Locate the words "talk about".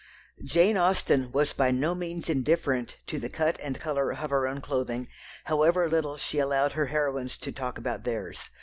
7.51-8.03